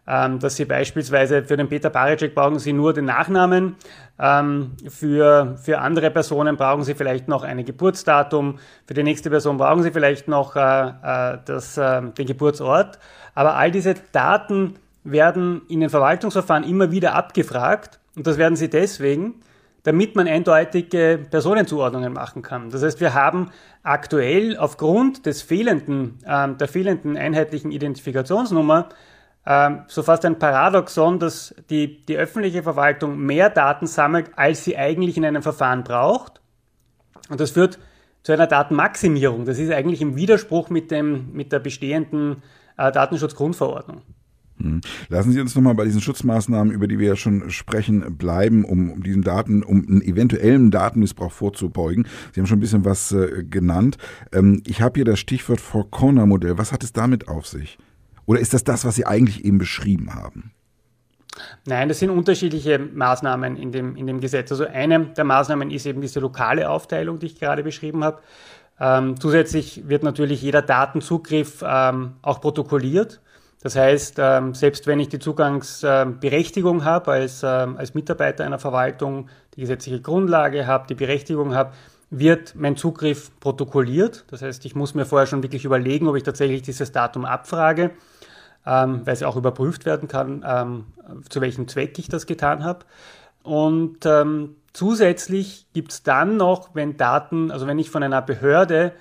ähm, 0.07 0.39
dass 0.39 0.57
Sie 0.57 0.65
beispielsweise 0.65 1.45
für 1.45 1.57
den 1.57 1.69
Peter 1.69 1.91
Paracek 1.91 2.35
brauchen 2.35 2.59
Sie 2.59 2.73
nur 2.73 2.93
den 2.93 3.05
Nachnamen, 3.05 3.77
ähm, 4.19 4.73
für, 4.89 5.57
für 5.63 5.79
andere 5.79 6.11
Personen 6.11 6.57
brauchen 6.57 6.83
Sie 6.83 6.95
vielleicht 6.95 7.29
noch 7.29 7.45
ein 7.45 7.65
Geburtsdatum, 7.65 8.59
für 8.87 8.95
die 8.95 9.03
nächste 9.03 9.31
Person 9.31 9.59
brauchen 9.59 9.83
Sie 9.83 9.93
vielleicht 9.93 10.29
noch 10.29 10.57
äh, 10.57 10.89
äh 10.89 11.39
das, 11.45 11.77
äh, 11.79 12.03
den 12.03 12.27
Geburtsort, 12.27 12.99
aber 13.35 13.55
all 13.55 13.71
diese 13.71 13.95
Daten 14.13 14.75
werden 15.05 15.63
in 15.69 15.81
den 15.81 15.91
Verwaltungsverfahren 15.91 16.65
immer 16.65 16.91
wieder 16.91 17.15
abgefragt. 17.15 17.99
Und 18.17 18.27
das 18.27 18.39
werden 18.39 18.57
Sie 18.57 18.69
deswegen, 18.69 19.37
damit 19.85 20.15
man 20.15 20.29
eindeutige 20.29 21.19
Personenzuordnungen 21.31 22.13
machen 22.13 22.43
kann. 22.43 22.71
Das 22.71 22.83
heißt, 22.83 23.01
wir 23.01 23.15
haben 23.15 23.51
aktuell 23.83 24.57
aufgrund 24.57 25.27
des 25.27 25.43
fehlenden, 25.43 26.19
äh, 26.25 26.49
der 26.55 26.69
fehlenden 26.69 27.17
einheitlichen 27.17 27.73
Identifikationsnummer 27.73 28.89
so 29.45 30.03
fast 30.05 30.25
ein 30.25 30.39
Paradoxon, 30.39 31.19
dass 31.19 31.55
die, 31.69 32.05
die 32.07 32.17
öffentliche 32.17 32.63
Verwaltung 32.63 33.19
mehr 33.19 33.51
Daten 33.51 33.87
sammelt, 33.87 34.31
als 34.37 34.63
sie 34.63 34.77
eigentlich 34.77 35.17
in 35.17 35.25
einem 35.25 35.43
Verfahren 35.43 35.83
braucht. 35.83 36.41
Und 37.29 37.41
das 37.41 37.51
führt 37.51 37.81
zu 38.23 38.33
einer 38.33 38.47
Datenmaximierung. 38.47 39.45
Das 39.45 39.59
ist 39.59 39.73
eigentlich 39.73 40.01
im 40.01 40.17
Widerspruch 40.17 40.71
mit, 40.71 40.91
dem, 40.91 41.33
mit 41.33 41.51
der 41.51 41.59
bestehenden 41.59 42.37
äh, 42.77 42.93
Datenschutzgrundverordnung. 42.93 44.03
Hm. 44.59 44.81
Lassen 45.09 45.33
Sie 45.33 45.41
uns 45.41 45.57
nochmal 45.57 45.75
bei 45.75 45.85
diesen 45.85 46.01
Schutzmaßnahmen, 46.01 46.73
über 46.73 46.87
die 46.87 47.01
wir 47.01 47.09
ja 47.09 47.17
schon 47.17 47.51
sprechen, 47.51 48.17
bleiben, 48.17 48.65
um, 48.65 48.93
um 48.93 49.03
diesen 49.03 49.23
Daten, 49.23 49.65
um 49.65 49.85
einen 49.89 50.03
eventuellen 50.03 50.71
Datenmissbrauch 50.71 51.33
vorzubeugen. 51.33 52.07
Sie 52.33 52.41
haben 52.41 52.47
schon 52.47 52.59
ein 52.59 52.61
bisschen 52.61 52.85
was 52.85 53.11
äh, 53.11 53.43
genannt. 53.43 53.97
Ähm, 54.31 54.63
ich 54.67 54.81
habe 54.83 54.99
hier 54.99 55.05
das 55.05 55.19
Stichwort 55.19 55.61
Four-Corner-Modell. 55.61 56.59
Was 56.59 56.71
hat 56.71 56.85
es 56.85 56.93
damit 56.93 57.27
auf 57.27 57.47
sich? 57.47 57.79
Oder 58.27 58.41
ist 58.41 58.55
das 58.55 58.65
das, 58.65 58.85
was 58.85 58.95
Sie 58.95 59.07
eigentlich 59.07 59.45
eben 59.45 59.59
beschrieben 59.59 60.15
haben? 60.15 60.53
Nein, 61.65 61.89
das 61.89 61.99
sind 61.99 62.11
unterschiedliche 62.11 62.79
Maßnahmen 62.79 63.57
in 63.57 63.73
dem, 63.73 63.97
in 63.97 64.07
dem 64.07 64.21
Gesetz. 64.21 64.51
Also 64.53 64.67
eine 64.67 65.07
der 65.07 65.25
Maßnahmen 65.25 65.71
ist 65.71 65.87
eben 65.87 66.01
diese 66.01 66.21
lokale 66.21 66.69
Aufteilung, 66.69 67.19
die 67.19 67.27
ich 67.27 67.39
gerade 67.39 67.63
beschrieben 67.63 68.05
habe. 68.05 68.21
Ähm, 68.79 69.19
zusätzlich 69.19 69.89
wird 69.89 70.03
natürlich 70.03 70.43
jeder 70.43 70.63
Datenzugriff 70.63 71.63
ähm, 71.67 72.15
auch 72.23 72.41
protokolliert. 72.41 73.21
Das 73.63 73.77
heißt, 73.77 74.17
ähm, 74.19 74.55
selbst 74.55 74.87
wenn 74.89 74.99
ich 74.99 75.09
die 75.09 75.21
Zugangsberechtigung 75.21 76.85
habe 76.85 77.13
als, 77.13 77.45
äh, 77.45 77.47
als 77.47 77.95
Mitarbeiter 77.95 78.45
einer 78.45 78.59
Verwaltung, 78.59 79.29
die 79.55 79.61
gesetzliche 79.61 80.01
Grundlage 80.01 80.67
habe, 80.67 80.87
die 80.89 80.95
Berechtigung 80.95 81.55
habe, 81.55 81.73
wird 82.11 82.55
mein 82.57 82.77
Zugriff 82.77 83.31
protokolliert. 83.39 84.25
Das 84.29 84.43
heißt, 84.43 84.65
ich 84.67 84.75
muss 84.75 84.95
mir 84.95 85.07
vorher 85.07 85.27
schon 85.27 85.43
wirklich 85.43 85.65
überlegen, 85.65 86.09
ob 86.09 86.17
ich 86.17 86.25
tatsächlich 86.25 86.63
dieses 86.63 86.93
Datum 86.93 87.25
abfrage, 87.25 87.93
ähm, 88.67 89.03
weil 89.05 89.15
es 89.15 89.23
auch 89.23 89.37
überprüft 89.37 89.85
werden 89.85 90.09
kann, 90.09 90.45
ähm, 90.47 90.85
zu 91.29 91.41
welchem 91.41 91.69
Zweck 91.69 91.99
ich 91.99 92.09
das 92.09 92.27
getan 92.27 92.65
habe. 92.65 92.81
Und 93.43 94.07
ähm, 94.07 94.57
zusätzlich 94.73 95.67
gibt 95.73 95.93
es 95.93 96.03
dann 96.03 96.37
noch, 96.37 96.75
wenn 96.75 96.97
Daten, 96.97 97.51
also 97.51 97.67
wenn 97.67 97.79
ich 97.79 97.91
von 97.91 98.03
einer 98.03 98.23
Behörde 98.23 98.93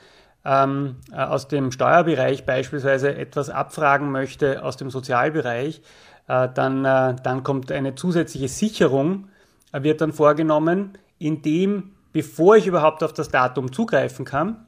ähm, 0.44 0.98
äh, 1.12 1.18
aus 1.18 1.48
dem 1.48 1.72
Steuerbereich 1.72 2.46
beispielsweise 2.46 3.15
etwas 3.15 3.50
abfragen 3.50 4.12
möchte 4.12 4.63
aus 4.63 4.77
dem 4.77 4.89
Sozialbereich, 4.89 5.82
äh, 6.27 6.50
dann, 6.53 6.86
äh, 6.86 7.15
dann 7.22 7.44
kommt 7.44 7.72
eine 7.72 7.96
zusätzliche 7.96 8.48
Sicherung, 8.48 9.30
äh, 9.72 9.84
wird 9.84 10.01
dann 10.01 10.13
vorgenommen, 10.13 10.98
indem, 11.20 11.91
bevor 12.13 12.56
ich 12.56 12.68
überhaupt 12.68 13.03
auf 13.03 13.13
das 13.13 13.30
Datum 13.30 13.72
zugreifen 13.72 14.25
kann, 14.25 14.65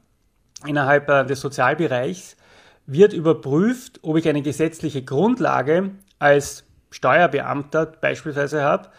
innerhalb 0.66 1.08
äh, 1.08 1.24
des 1.24 1.40
Sozialbereichs, 1.40 2.36
wird 2.86 3.12
überprüft, 3.12 4.00
ob 4.02 4.16
ich 4.16 4.28
eine 4.28 4.42
gesetzliche 4.42 5.02
Grundlage 5.02 5.92
als 6.18 6.64
Steuerbeamter 6.90 7.86
beispielsweise 7.86 8.62
habe, 8.62 8.90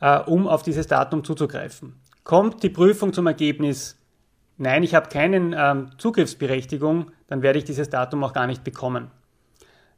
äh, 0.00 0.18
um 0.20 0.46
auf 0.46 0.62
dieses 0.62 0.86
Datum 0.86 1.24
zuzugreifen. 1.24 2.00
Kommt 2.24 2.62
die 2.62 2.70
Prüfung 2.70 3.12
zum 3.12 3.26
Ergebnis, 3.26 3.98
nein, 4.56 4.82
ich 4.82 4.94
habe 4.94 5.08
keine 5.08 5.36
ähm, 5.56 5.90
Zugriffsberechtigung, 5.98 7.10
dann 7.26 7.42
werde 7.42 7.58
ich 7.58 7.64
dieses 7.64 7.90
Datum 7.90 8.22
auch 8.24 8.32
gar 8.32 8.46
nicht 8.46 8.62
bekommen. 8.62 9.10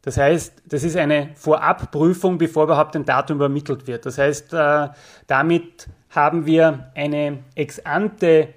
Das 0.03 0.17
heißt, 0.17 0.63
das 0.67 0.83
ist 0.83 0.97
eine 0.97 1.31
Vorabprüfung, 1.37 2.37
bevor 2.37 2.65
überhaupt 2.65 2.97
ein 2.97 3.05
Datum 3.05 3.37
übermittelt 3.37 3.87
wird. 3.87 4.05
Das 4.05 4.19
heißt, 4.19 4.53
äh, 4.53 4.89
damit 5.29 5.89
haben 6.11 6.45
wir 6.45 6.91
eine 6.95 7.45
ex 7.55 7.79
ante 7.81 8.49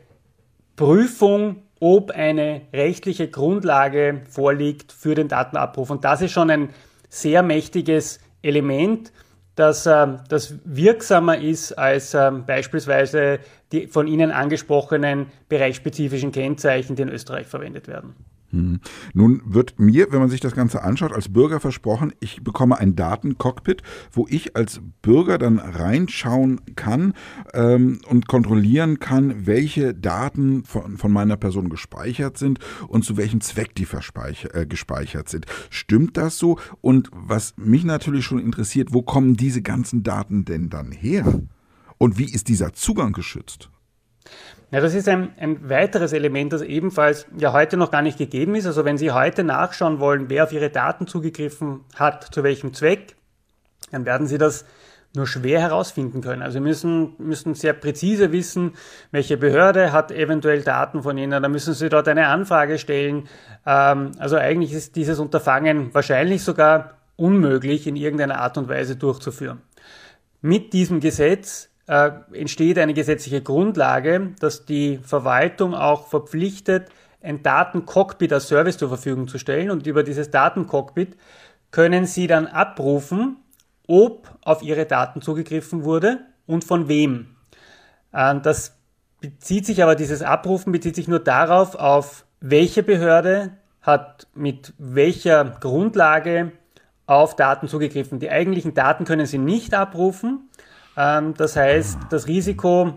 Prüfung, 0.76 1.64
ob 1.80 2.12
eine 2.12 2.62
rechtliche 2.74 3.30
Grundlage 3.30 4.22
vorliegt 4.30 4.92
für 4.92 5.16
den 5.16 5.28
Datenabruf. 5.28 5.90
Und 5.90 6.04
das 6.04 6.22
ist 6.22 6.32
schon 6.32 6.50
ein 6.50 6.70
sehr 7.10 7.44
mächtiges 7.44 8.20
Element, 8.42 9.12
dass 9.56 9.86
äh, 9.86 10.08
das 10.30 10.56
wirksamer 10.66 11.38
ist 11.38 11.74
als 11.74 12.14
äh, 12.14 12.32
beispielsweise 12.32 13.40
die 13.72 13.88
von 13.88 14.08
Ihnen 14.08 14.32
angesprochenen 14.32 15.28
bereichsspezifischen 15.50 16.32
Kennzeichen, 16.32 16.96
die 16.96 17.04
in 17.04 17.10
Österreich 17.10 17.48
verwendet 17.48 17.88
werden. 17.88 18.16
Hm. 18.56 18.80
Nun 19.14 19.42
wird 19.46 19.80
mir, 19.80 20.12
wenn 20.12 20.20
man 20.20 20.30
sich 20.30 20.40
das 20.40 20.56
Ganze 20.56 20.82
anschaut, 20.82 21.12
als 21.12 21.32
Bürger 21.32 21.60
versprochen, 21.60 22.14
ich 22.22 22.42
bekomme 22.42 22.78
ein 22.78 22.96
Datencockpit, 22.96 23.84
wo 24.14 24.28
ich 24.30 24.56
als 24.56 24.80
Bürger 25.02 25.38
dann 25.38 25.60
reinschauen 25.60 26.62
kann 26.76 27.14
ähm, 27.54 28.00
und 28.08 28.28
kontrollieren 28.28 29.00
kann, 29.00 29.46
welche 29.46 29.94
Daten 29.94 30.64
von, 30.64 30.98
von, 30.98 31.12
meiner 31.12 31.36
Person 31.36 31.70
gespeichert 31.70 32.38
sind 32.38 32.60
und 32.88 33.04
zu 33.04 33.18
welchem 33.18 33.42
Zweck 33.42 33.76
die 33.76 33.88
äh, 34.54 34.66
gespeichert 34.66 35.28
sind. 35.28 35.46
Stimmt 35.70 36.16
das 36.16 36.38
so? 36.38 36.58
Und 36.80 37.10
was 37.12 37.56
mich 37.58 37.84
natürlich 37.84 38.24
schon 38.24 38.40
interessiert, 38.40 38.94
wo 38.94 39.02
kommen 39.02 39.36
diese 39.36 39.62
ganzen 39.62 40.04
Daten 40.04 40.46
denn 40.46 40.70
dann 40.70 40.94
her? 40.94 41.42
Und 41.98 42.18
wie 42.18 42.26
ist 42.26 42.48
dieser 42.48 42.74
Zugang 42.74 43.12
geschützt? 43.12 43.70
Ja, 44.72 44.82
das 44.82 44.94
ist 44.94 45.08
ein, 45.08 45.34
ein 45.40 45.70
weiteres 45.70 46.12
Element, 46.12 46.52
das 46.52 46.62
ebenfalls 46.62 47.28
ja 47.38 47.54
heute 47.54 47.78
noch 47.78 47.92
gar 47.92 48.02
nicht 48.02 48.18
gegeben 48.18 48.56
ist. 48.56 48.66
Also 48.66 48.84
wenn 48.84 48.98
Sie 48.98 49.12
heute 49.12 49.44
nachschauen 49.44 50.00
wollen, 50.00 50.30
wer 50.30 50.44
auf 50.44 50.52
Ihre 50.52 50.70
Daten 50.70 51.08
zugegriffen 51.08 51.82
hat, 51.96 52.34
zu 52.34 52.44
welchem 52.44 52.74
Zweck, 52.74 53.16
dann 53.92 54.06
werden 54.06 54.28
Sie 54.28 54.38
das 54.38 54.66
nur 55.16 55.28
schwer 55.28 55.62
herausfinden 55.62 56.22
können. 56.22 56.42
Also 56.42 56.56
Sie 56.56 56.60
müssen, 56.60 57.14
müssen 57.18 57.54
sehr 57.54 57.74
präzise 57.74 58.32
wissen, 58.32 58.74
welche 59.12 59.38
Behörde 59.38 59.92
hat 59.92 60.12
eventuell 60.12 60.62
Daten 60.62 61.04
von 61.04 61.18
Ihnen. 61.18 61.42
Da 61.42 61.48
müssen 61.48 61.74
Sie 61.74 61.90
dort 61.90 62.08
eine 62.08 62.28
Anfrage 62.28 62.78
stellen. 62.78 63.30
Ähm, 63.66 64.12
also 64.20 64.36
eigentlich 64.36 64.74
ist 64.74 64.96
dieses 64.96 65.20
Unterfangen 65.20 65.94
wahrscheinlich 65.94 66.44
sogar 66.44 66.96
unmöglich 67.16 67.88
in 67.88 67.96
irgendeiner 67.96 68.40
Art 68.40 68.58
und 68.58 68.68
Weise 68.68 68.98
durchzuführen. 68.98 69.62
Mit 70.42 70.74
diesem 70.74 71.00
Gesetz 71.00 71.70
äh, 71.88 72.12
entsteht 72.34 72.78
eine 72.80 72.94
gesetzliche 72.94 73.42
Grundlage, 73.42 74.34
dass 74.40 74.66
die 74.66 75.00
Verwaltung 75.04 75.74
auch 75.76 76.08
verpflichtet, 76.08 76.90
ein 77.22 77.42
Datencockpit 77.42 78.32
als 78.32 78.48
Service 78.48 78.78
zur 78.78 78.90
Verfügung 78.90 79.28
zu 79.28 79.38
stellen. 79.40 79.72
Und 79.72 79.88
über 79.88 80.04
dieses 80.04 80.30
Datencockpit 80.32 81.18
können 81.72 82.06
Sie 82.06 82.28
dann 82.28 82.48
abrufen, 82.48 83.38
ob 83.88 84.30
auf 84.42 84.62
Ihre 84.62 84.86
Daten 84.86 85.22
zugegriffen 85.22 85.84
wurde 85.84 86.20
und 86.46 86.64
von 86.64 86.88
wem. 86.88 87.36
Äh, 88.12 88.40
das 88.42 88.78
bezieht 89.20 89.66
sich 89.66 89.84
aber, 89.84 89.96
dieses 89.96 90.22
Abrufen 90.22 90.72
bezieht 90.72 90.96
sich 90.96 91.08
nur 91.08 91.20
darauf, 91.20 91.76
auf 91.76 92.26
welche 92.42 92.84
Behörde 92.84 93.52
hat 93.82 94.28
mit 94.34 94.74
welcher 94.78 95.46
Grundlage 95.46 96.52
auf 97.08 97.36
Daten 97.36 97.68
zugegriffen. 97.68 98.20
Die 98.20 98.30
eigentlichen 98.30 98.74
Daten 98.74 99.06
können 99.06 99.26
Sie 99.26 99.38
nicht 99.38 99.74
abrufen, 99.74 100.50
das 100.96 101.56
heißt, 101.56 102.00
das 102.10 102.28
Risiko 102.28 102.94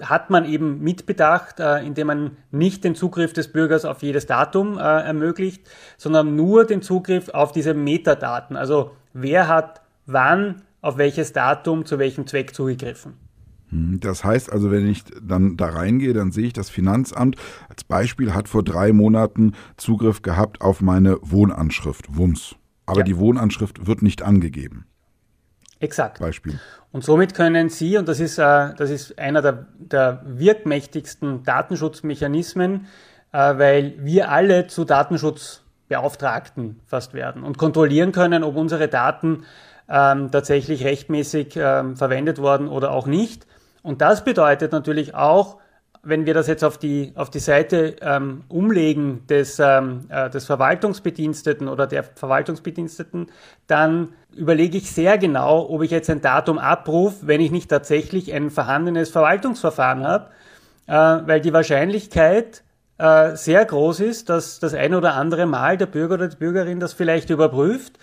hat 0.00 0.30
man 0.30 0.44
eben 0.44 0.80
mitbedacht, 0.80 1.60
äh, 1.60 1.84
indem 1.84 2.08
man 2.08 2.36
nicht 2.50 2.82
den 2.84 2.94
Zugriff 2.94 3.32
des 3.32 3.52
Bürgers 3.52 3.84
auf 3.84 4.02
jedes 4.02 4.26
Datum 4.26 4.76
äh, 4.76 4.80
ermöglicht, 4.80 5.68
sondern 5.96 6.34
nur 6.34 6.64
den 6.64 6.82
Zugriff 6.82 7.28
auf 7.28 7.52
diese 7.52 7.74
Metadaten. 7.74 8.56
Also 8.56 8.92
wer 9.12 9.48
hat 9.48 9.82
wann 10.06 10.62
auf 10.80 10.98
welches 10.98 11.32
Datum 11.32 11.84
zu 11.84 11.98
welchem 11.98 12.26
Zweck 12.26 12.54
zugegriffen. 12.54 13.14
Hm, 13.68 14.00
das 14.00 14.24
heißt 14.24 14.52
also, 14.52 14.70
wenn 14.70 14.88
ich 14.88 15.04
dann 15.22 15.56
da 15.56 15.66
reingehe, 15.66 16.12
dann 16.12 16.32
sehe 16.32 16.46
ich, 16.46 16.52
das 16.52 16.68
Finanzamt 16.68 17.36
als 17.68 17.84
Beispiel 17.84 18.34
hat 18.34 18.48
vor 18.48 18.62
drei 18.62 18.92
Monaten 18.92 19.52
Zugriff 19.76 20.22
gehabt 20.22 20.60
auf 20.60 20.80
meine 20.80 21.18
Wohnanschrift, 21.22 22.16
WUMS. 22.16 22.56
Aber 22.84 23.00
ja. 23.00 23.04
die 23.04 23.16
Wohnanschrift 23.16 23.86
wird 23.86 24.02
nicht 24.02 24.22
angegeben. 24.22 24.86
Exakt. 25.82 26.20
Beispiel. 26.20 26.60
Und 26.92 27.04
somit 27.04 27.34
können 27.34 27.68
Sie, 27.68 27.96
und 27.96 28.06
das 28.06 28.20
ist, 28.20 28.38
äh, 28.38 28.72
das 28.74 28.88
ist 28.88 29.18
einer 29.18 29.42
der, 29.42 29.66
der 29.78 30.22
wirkmächtigsten 30.24 31.42
Datenschutzmechanismen, 31.42 32.86
äh, 33.32 33.58
weil 33.58 33.94
wir 33.98 34.30
alle 34.30 34.68
zu 34.68 34.84
Datenschutzbeauftragten 34.84 36.80
fast 36.86 37.14
werden 37.14 37.42
und 37.42 37.58
kontrollieren 37.58 38.12
können, 38.12 38.44
ob 38.44 38.56
unsere 38.56 38.86
Daten 38.86 39.44
ähm, 39.88 40.30
tatsächlich 40.30 40.84
rechtmäßig 40.84 41.56
ähm, 41.56 41.96
verwendet 41.96 42.38
worden 42.38 42.68
oder 42.68 42.92
auch 42.92 43.08
nicht. 43.08 43.46
Und 43.82 44.00
das 44.00 44.22
bedeutet 44.22 44.70
natürlich 44.70 45.16
auch, 45.16 45.58
wenn 46.04 46.26
wir 46.26 46.34
das 46.34 46.48
jetzt 46.48 46.64
auf 46.64 46.78
die, 46.78 47.12
auf 47.14 47.30
die 47.30 47.38
Seite 47.38 47.94
ähm, 48.00 48.42
umlegen 48.48 49.24
des, 49.28 49.60
ähm, 49.60 50.06
äh, 50.08 50.28
des 50.30 50.46
Verwaltungsbediensteten 50.46 51.68
oder 51.68 51.86
der 51.86 52.02
Verwaltungsbediensteten, 52.02 53.28
dann 53.68 54.08
überlege 54.34 54.78
ich 54.78 54.90
sehr 54.90 55.16
genau, 55.16 55.68
ob 55.70 55.82
ich 55.82 55.92
jetzt 55.92 56.10
ein 56.10 56.20
Datum 56.20 56.58
abrufe, 56.58 57.28
wenn 57.28 57.40
ich 57.40 57.52
nicht 57.52 57.70
tatsächlich 57.70 58.32
ein 58.32 58.50
vorhandenes 58.50 59.10
Verwaltungsverfahren 59.10 60.04
habe, 60.04 60.30
äh, 60.88 60.92
weil 60.92 61.40
die 61.40 61.52
Wahrscheinlichkeit 61.52 62.64
äh, 62.98 63.36
sehr 63.36 63.64
groß 63.64 64.00
ist, 64.00 64.28
dass 64.28 64.58
das 64.58 64.74
ein 64.74 64.94
oder 64.94 65.14
andere 65.14 65.46
Mal 65.46 65.76
der 65.76 65.86
Bürger 65.86 66.14
oder 66.14 66.28
die 66.28 66.36
Bürgerin 66.36 66.80
das 66.80 66.94
vielleicht 66.94 67.30
überprüft 67.30 67.98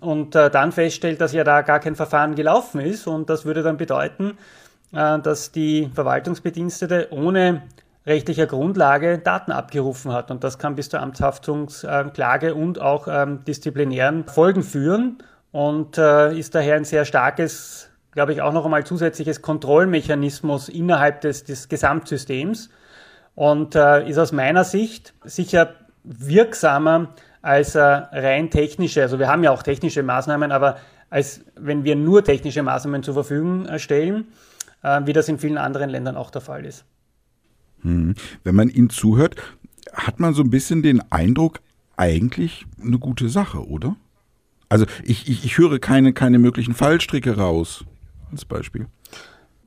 und 0.00 0.36
äh, 0.36 0.50
dann 0.50 0.70
feststellt, 0.70 1.20
dass 1.20 1.32
ja 1.32 1.42
da 1.42 1.62
gar 1.62 1.80
kein 1.80 1.96
Verfahren 1.96 2.36
gelaufen 2.36 2.80
ist 2.80 3.08
und 3.08 3.28
das 3.28 3.44
würde 3.44 3.64
dann 3.64 3.76
bedeuten, 3.76 4.38
dass 4.92 5.52
die 5.52 5.90
Verwaltungsbedienstete 5.94 7.08
ohne 7.10 7.62
rechtlicher 8.06 8.46
Grundlage 8.46 9.18
Daten 9.18 9.52
abgerufen 9.52 10.12
hat. 10.12 10.30
Und 10.30 10.42
das 10.42 10.58
kann 10.58 10.74
bis 10.74 10.88
zur 10.88 11.00
Amtshaftungsklage 11.00 12.54
und 12.54 12.80
auch 12.80 13.06
ähm, 13.08 13.44
disziplinären 13.44 14.26
Folgen 14.26 14.62
führen. 14.62 15.18
Und 15.52 15.98
äh, 15.98 16.36
ist 16.36 16.54
daher 16.54 16.76
ein 16.76 16.84
sehr 16.84 17.04
starkes, 17.04 17.90
glaube 18.12 18.32
ich, 18.32 18.42
auch 18.42 18.52
noch 18.52 18.64
einmal 18.64 18.84
zusätzliches 18.84 19.42
Kontrollmechanismus 19.42 20.68
innerhalb 20.68 21.20
des, 21.20 21.44
des 21.44 21.68
Gesamtsystems. 21.68 22.70
Und 23.34 23.74
äh, 23.74 24.08
ist 24.08 24.18
aus 24.18 24.32
meiner 24.32 24.64
Sicht 24.64 25.14
sicher 25.24 25.74
wirksamer 26.02 27.14
als 27.42 27.74
rein 27.74 28.50
technische, 28.50 29.00
also 29.00 29.18
wir 29.18 29.28
haben 29.28 29.42
ja 29.42 29.50
auch 29.50 29.62
technische 29.62 30.02
Maßnahmen, 30.02 30.52
aber 30.52 30.76
als 31.08 31.40
wenn 31.56 31.84
wir 31.84 31.96
nur 31.96 32.22
technische 32.22 32.62
Maßnahmen 32.62 33.02
zur 33.02 33.14
Verfügung 33.14 33.66
stellen 33.78 34.20
äh, 34.20 34.24
wie 34.82 35.12
das 35.12 35.28
in 35.28 35.38
vielen 35.38 35.58
anderen 35.58 35.90
Ländern 35.90 36.16
auch 36.16 36.30
der 36.30 36.40
Fall 36.40 36.64
ist. 36.64 36.84
Hm. 37.82 38.14
Wenn 38.44 38.54
man 38.54 38.68
Ihnen 38.68 38.90
zuhört, 38.90 39.36
hat 39.92 40.20
man 40.20 40.34
so 40.34 40.42
ein 40.42 40.50
bisschen 40.50 40.82
den 40.82 41.02
Eindruck, 41.10 41.60
eigentlich 41.96 42.64
eine 42.82 42.98
gute 42.98 43.28
Sache, 43.28 43.66
oder? 43.68 43.94
Also 44.70 44.86
ich, 45.02 45.28
ich, 45.28 45.44
ich 45.44 45.58
höre 45.58 45.78
keine, 45.78 46.14
keine 46.14 46.38
möglichen 46.38 46.74
Fallstricke 46.74 47.36
raus, 47.36 47.84
als 48.30 48.46
Beispiel. 48.46 48.86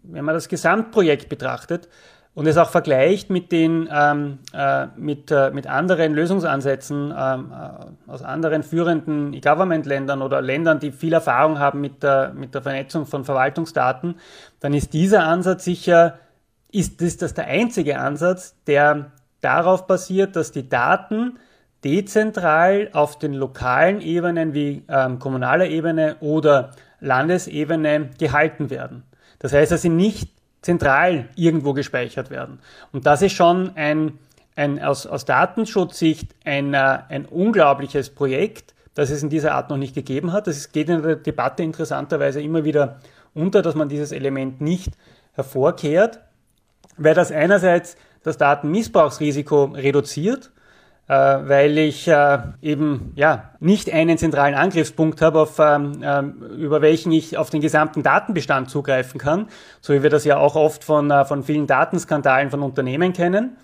Wenn 0.01 0.25
man 0.25 0.33
das 0.33 0.49
Gesamtprojekt 0.49 1.29
betrachtet, 1.29 1.89
und 2.35 2.47
es 2.47 2.57
auch 2.57 2.69
vergleicht 2.69 3.29
mit 3.29 3.51
den 3.51 3.87
ähm, 3.91 4.39
äh, 4.53 4.87
mit, 4.97 5.29
äh, 5.29 5.51
mit 5.51 5.67
anderen 5.67 6.13
Lösungsansätzen 6.13 7.13
ähm, 7.15 7.51
äh, 7.51 8.11
aus 8.11 8.23
anderen 8.23 8.63
führenden 8.63 9.33
E-Government-Ländern 9.33 10.21
oder 10.21 10.41
Ländern, 10.41 10.79
die 10.79 10.91
viel 10.91 11.13
Erfahrung 11.13 11.59
haben 11.59 11.79
mit 11.79 12.01
der, 12.01 12.33
mit 12.33 12.55
der 12.55 12.63
Vernetzung 12.63 13.05
von 13.05 13.23
Verwaltungsdaten, 13.23 14.15
dann 14.63 14.73
ist 14.73 14.93
dieser 14.93 15.25
Ansatz 15.25 15.65
sicher, 15.65 16.19
ist, 16.71 17.01
ist 17.01 17.21
das 17.21 17.33
der 17.33 17.47
einzige 17.47 17.99
Ansatz, 17.99 18.55
der 18.65 19.11
darauf 19.41 19.87
basiert, 19.87 20.37
dass 20.37 20.53
die 20.53 20.69
Daten 20.69 21.37
dezentral 21.83 22.89
auf 22.93 23.19
den 23.19 23.33
lokalen 23.33 23.99
Ebenen 23.99 24.53
wie 24.53 24.85
ähm, 24.87 25.19
kommunaler 25.19 25.67
Ebene 25.67 26.15
oder 26.21 26.71
Landesebene 27.01 28.11
gehalten 28.17 28.69
werden. 28.69 29.03
Das 29.39 29.51
heißt, 29.51 29.73
dass 29.73 29.81
sie 29.81 29.89
nicht 29.89 30.29
zentral 30.61 31.27
irgendwo 31.35 31.73
gespeichert 31.73 32.29
werden. 32.29 32.59
Und 32.93 33.05
das 33.05 33.21
ist 33.21 33.33
schon 33.33 33.75
ein, 33.75 34.17
ein 34.55 34.81
aus, 34.81 35.05
aus 35.05 35.25
Datenschutzsicht 35.25 36.33
ein, 36.45 36.73
äh, 36.73 36.99
ein 37.09 37.25
unglaubliches 37.25 38.11
Projekt, 38.11 38.73
das 38.93 39.09
es 39.09 39.23
in 39.23 39.29
dieser 39.29 39.55
Art 39.55 39.69
noch 39.69 39.75
nicht 39.75 39.93
gegeben 39.93 40.31
hat. 40.31 40.47
Das 40.47 40.71
geht 40.71 40.87
in 40.87 41.01
der 41.03 41.17
Debatte 41.17 41.63
interessanterweise 41.63 42.41
immer 42.41 42.63
wieder 42.63 43.01
unter, 43.33 43.61
dass 43.61 43.75
man 43.75 43.89
dieses 43.89 44.11
Element 44.11 44.61
nicht 44.61 44.93
hervorkehrt, 45.33 46.19
weil 46.97 47.13
das 47.15 47.31
einerseits 47.31 47.95
das 48.23 48.37
Datenmissbrauchsrisiko 48.37 49.65
reduziert 49.65 50.53
äh, 51.07 51.13
weil 51.13 51.77
ich 51.77 52.07
äh, 52.07 52.39
eben 52.61 53.11
ja 53.15 53.51
nicht 53.59 53.91
einen 53.91 54.17
zentralen 54.17 54.55
Angriffspunkt 54.55 55.21
habe, 55.21 55.41
auf, 55.41 55.59
ähm, 55.59 56.01
ähm, 56.01 56.41
über 56.57 56.81
welchen 56.81 57.11
ich 57.11 57.37
auf 57.37 57.49
den 57.49 57.61
gesamten 57.61 58.03
Datenbestand 58.03 58.69
zugreifen 58.69 59.19
kann, 59.19 59.47
so 59.81 59.93
wie 59.93 60.03
wir 60.03 60.09
das 60.09 60.23
ja 60.23 60.37
auch 60.37 60.55
oft 60.55 60.83
von, 60.83 61.11
äh, 61.11 61.25
von 61.25 61.43
vielen 61.43 61.67
Datenskandalen 61.67 62.49
von 62.49 62.61
Unternehmen 62.61 63.11
kennen. 63.13 63.57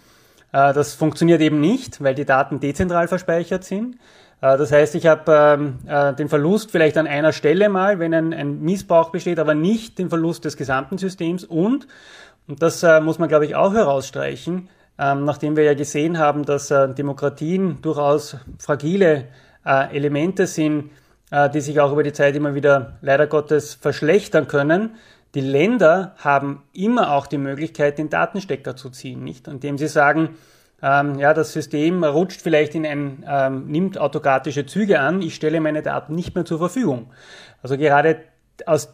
Äh, 0.52 0.74
das 0.74 0.96
funktioniert 0.96 1.42
eben 1.42 1.62
nicht, 1.62 2.04
weil 2.04 2.16
die 2.16 2.26
Daten 2.26 2.60
dezentral 2.60 3.08
verspeichert 3.08 3.64
sind. 3.64 3.96
Äh, 4.42 4.58
das 4.58 4.72
heißt, 4.72 4.96
ich 4.96 5.08
habe 5.08 5.32
ähm, 5.32 5.80
äh, 5.88 6.14
den 6.14 6.30
Verlust 6.30 6.72
vielleicht 6.72 6.98
an 6.98 7.08
einer 7.08 7.34
Stelle 7.34 7.70
mal, 7.70 8.00
wenn 8.00 8.14
ein, 8.14 8.62
Missbrauch 8.62 9.10
besteht, 9.10 9.40
aber 9.40 9.56
nicht 9.56 10.00
den 10.00 10.10
Verlust 10.10 10.46
des 10.46 10.58
gesamten 10.58 10.98
Systems 10.98 11.44
und, 11.44 11.88
und 12.48 12.62
das 12.62 12.84
muss 13.04 13.20
man, 13.20 13.30
glaube 13.30 13.46
ich, 13.46 13.56
auch 13.56 13.74
herausstreichen, 13.76 14.70
ähm, 15.00 15.24
nachdem 15.24 15.56
wir 15.56 15.64
ja 15.64 15.76
gesehen 15.76 16.18
haben, 16.18 16.44
dass 16.44 16.72
äh, 16.72 16.94
Demokratien 16.94 17.82
durchaus 17.82 18.36
fragile 18.58 19.26
äh, 19.66 19.96
Elemente 19.96 20.46
sind, 20.46 20.92
äh, 21.32 21.50
die 21.50 21.62
sich 21.62 21.80
auch 21.80 21.94
über 21.94 22.04
die 22.04 22.12
Zeit 22.12 22.36
immer 22.36 22.54
wieder 22.54 22.98
leider 23.02 23.26
Gottes 23.28 23.76
verschlechtern 23.76 24.48
können. 24.48 24.96
Die 25.36 25.42
Länder 25.42 26.16
haben 26.18 26.64
immer 26.74 27.14
auch 27.14 27.28
die 27.28 27.38
Möglichkeit, 27.38 27.98
den 27.98 28.10
Datenstecker 28.10 28.76
zu 28.76 28.90
ziehen, 28.90 29.24
nicht? 29.24 29.48
Indem 29.48 29.78
sie 29.78 29.88
sagen, 29.88 30.36
ähm, 30.82 31.20
ja, 31.20 31.34
das 31.34 31.54
System 31.54 32.04
rutscht 32.04 32.42
vielleicht 32.42 32.76
in 32.76 32.86
ein, 32.86 33.26
ähm, 33.28 33.68
nimmt 33.68 33.98
autokratische 33.98 34.66
Züge 34.66 35.00
an, 35.00 35.22
ich 35.22 35.36
stelle 35.36 35.60
meine 35.60 35.82
Daten 35.82 36.16
nicht 36.16 36.36
mehr 36.36 36.46
zur 36.46 36.60
Verfügung. 36.60 37.12
Also 37.62 37.78
gerade 37.78 38.22
aus, 38.66 38.94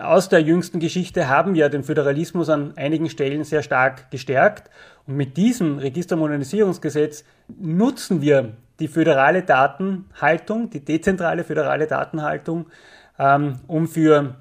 aus 0.00 0.28
der 0.28 0.40
jüngsten 0.40 0.80
Geschichte 0.80 1.28
haben 1.28 1.54
wir 1.54 1.68
den 1.68 1.84
Föderalismus 1.84 2.48
an 2.48 2.72
einigen 2.76 3.10
Stellen 3.10 3.44
sehr 3.44 3.62
stark 3.62 4.10
gestärkt. 4.10 4.70
Und 5.06 5.16
mit 5.16 5.36
diesem 5.36 5.78
Registermodernisierungsgesetz 5.78 7.24
nutzen 7.48 8.20
wir 8.20 8.54
die 8.80 8.88
föderale 8.88 9.42
Datenhaltung, 9.42 10.70
die 10.70 10.84
dezentrale 10.84 11.44
föderale 11.44 11.86
Datenhaltung, 11.86 12.66
ähm, 13.18 13.60
um 13.66 13.88
für 13.88 14.36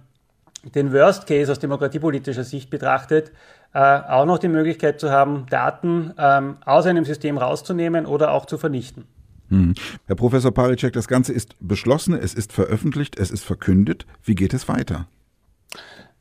den 0.73 0.91
Worst 0.91 1.27
Case 1.27 1.51
aus 1.51 1.59
demokratiepolitischer 1.59 2.43
Sicht 2.43 2.69
betrachtet, 2.69 3.31
äh, 3.75 3.77
auch 3.77 4.25
noch 4.25 4.39
die 4.39 4.47
Möglichkeit 4.47 5.01
zu 5.01 5.11
haben, 5.11 5.47
Daten 5.49 6.13
ähm, 6.17 6.55
aus 6.63 6.85
einem 6.85 7.03
System 7.03 7.37
rauszunehmen 7.37 8.05
oder 8.05 8.31
auch 8.31 8.45
zu 8.45 8.57
vernichten. 8.57 9.03
Hm. 9.49 9.75
Herr 10.07 10.15
Professor 10.15 10.53
Paricek, 10.53 10.93
das 10.93 11.09
Ganze 11.09 11.33
ist 11.33 11.57
beschlossen, 11.59 12.13
es 12.13 12.33
ist 12.33 12.53
veröffentlicht, 12.53 13.19
es 13.19 13.31
ist 13.31 13.43
verkündet. 13.43 14.05
Wie 14.23 14.33
geht 14.33 14.53
es 14.53 14.69
weiter? 14.69 15.07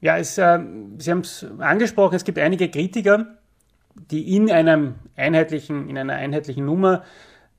Ja, 0.01 0.19
es, 0.19 0.37
äh, 0.37 0.59
Sie 0.99 1.12
haben 1.12 1.21
es 1.21 1.47
angesprochen, 1.61 2.17
es 2.17 2.25
gibt 2.25 2.40
einige 2.40 2.69
Kritiker, 2.69 3.27
die 4.11 4.35
in 4.35 4.51
einem 4.51 4.97
einheitlichen, 5.14 5.88
in 5.88 5.97
einer 5.97 6.14
einheitlichen 6.14 6.64
Nummer 6.64 7.05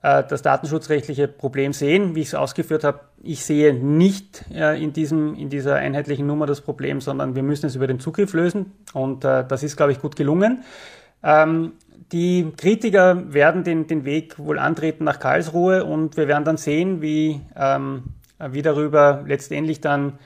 das 0.06 0.42
datenschutzrechtliche 0.42 1.26
Problem 1.26 1.72
sehen. 1.72 2.14
Wie 2.14 2.20
ich 2.20 2.28
es 2.28 2.34
ausgeführt 2.34 2.84
habe, 2.84 3.00
ich 3.22 3.44
sehe 3.44 3.74
nicht 3.74 4.44
äh, 4.52 4.80
in, 4.80 4.92
diesem, 4.92 5.34
in 5.34 5.48
dieser 5.48 5.76
einheitlichen 5.76 6.26
Nummer 6.26 6.46
das 6.46 6.60
Problem, 6.60 7.00
sondern 7.00 7.34
wir 7.34 7.42
müssen 7.42 7.66
es 7.66 7.74
über 7.74 7.86
den 7.86 7.98
Zugriff 7.98 8.32
lösen 8.32 8.72
und 8.92 9.24
äh, 9.24 9.44
das 9.46 9.62
ist, 9.62 9.76
glaube 9.76 9.92
ich, 9.92 10.00
gut 10.00 10.14
gelungen. 10.14 10.62
Ähm, 11.22 11.72
die 12.12 12.52
Kritiker 12.56 13.32
werden 13.32 13.64
den, 13.64 13.88
den 13.88 14.04
Weg 14.04 14.38
wohl 14.38 14.58
antreten 14.58 15.04
nach 15.04 15.18
Karlsruhe 15.18 15.84
und 15.84 16.16
wir 16.16 16.28
werden 16.28 16.44
dann 16.44 16.56
sehen, 16.56 17.02
wie, 17.02 17.40
ähm, 17.56 18.04
wie 18.38 18.62
darüber 18.62 19.24
letztendlich 19.26 19.80
dann 19.80 20.18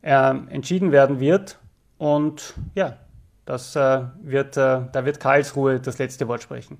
äh, 0.00 0.30
entschieden 0.48 0.92
werden 0.92 1.20
wird. 1.20 1.58
Und 1.98 2.54
ja, 2.74 2.96
das 3.44 3.76
äh, 3.76 4.00
wird, 4.22 4.56
äh, 4.56 4.80
da 4.90 5.04
wird 5.04 5.20
Karlsruhe 5.20 5.78
das 5.78 5.98
letzte 5.98 6.26
Wort 6.26 6.42
sprechen. 6.42 6.78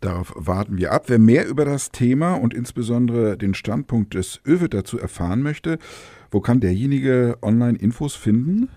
Darauf 0.00 0.32
warten 0.36 0.76
wir 0.78 0.92
ab. 0.92 1.04
Wer 1.06 1.18
mehr 1.18 1.48
über 1.48 1.64
das 1.64 1.90
Thema 1.90 2.34
und 2.34 2.52
insbesondere 2.54 3.36
den 3.38 3.54
Standpunkt 3.54 4.14
des 4.14 4.40
ÖVIT 4.46 4.74
dazu 4.74 4.98
erfahren 4.98 5.42
möchte, 5.42 5.78
wo 6.30 6.40
kann 6.40 6.60
derjenige 6.60 7.38
Online-Infos 7.42 8.14
finden? 8.14 8.68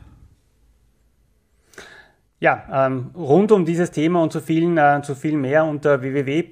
Ja, 2.40 2.88
ähm, 2.88 3.12
rund 3.16 3.52
um 3.52 3.66
dieses 3.66 3.92
Thema 3.92 4.24
und 4.24 4.32
zu 4.32 4.40
vielen, 4.40 4.78
äh, 4.78 5.02
zu 5.04 5.14
viel 5.14 5.36
mehr 5.36 5.66
unter 5.66 6.02
www.öfit.de, 6.02 6.48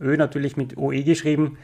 Ö 0.00 0.16
natürlich 0.16 0.56
mit 0.56 0.78
OE 0.78 1.02
geschrieben. 1.02 1.58